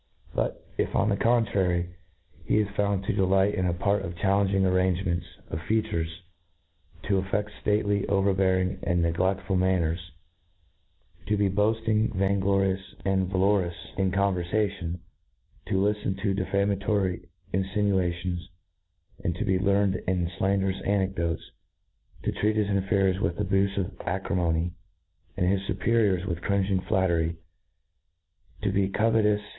[0.33, 1.95] But if, on the INTRODUCTION^ 93 I the contrary,,
[2.45, 6.23] he is found to delight in a pert challenging^ arrangement of features—
[7.03, 9.99] to aflfefl: (lately, overbearing, and negleftful manner s
[11.27, 15.01] to be boafting, *vain glorious, and valorous in converfation
[15.67, 18.47] ^— 40 liften to defamatory infinua tions^
[19.23, 21.43] and to be learned in Ilanderous anecdotes
[22.23, 24.71] to treat his inferiors with abufive acrimony,
[25.37, 27.35] and his fuperiors with cringing flatter y
[28.63, 29.41] t o be covetous